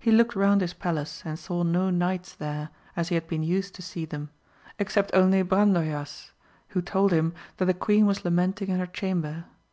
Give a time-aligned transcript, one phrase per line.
[0.00, 3.14] He looked round his palace and saw no knights there as AMADIS OF GAUL.
[3.14, 4.30] 103 he had been used to see them,
[4.80, 6.32] except only Brandoj uas,
[6.70, 9.44] who told him that the queen was lamenting in her chamber.